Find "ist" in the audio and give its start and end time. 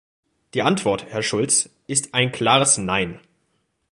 1.85-2.15